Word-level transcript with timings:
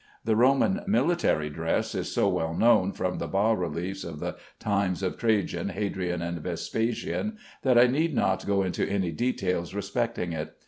The 0.25 0.35
Roman 0.35 0.81
military 0.87 1.47
dress 1.51 1.93
is 1.93 2.11
so 2.11 2.27
well 2.27 2.55
known 2.55 2.91
from 2.91 3.19
the 3.19 3.27
bas 3.27 3.55
reliefs 3.55 4.03
of 4.03 4.19
the 4.19 4.35
times 4.57 5.03
of 5.03 5.15
Trajan, 5.15 5.69
Hadrian, 5.69 6.23
and 6.23 6.39
Vespasian, 6.39 7.37
that 7.61 7.77
I 7.77 7.85
need 7.85 8.15
not 8.15 8.47
go 8.47 8.63
into 8.63 8.83
any 8.89 9.11
details 9.11 9.75
respecting 9.75 10.33
it. 10.33 10.57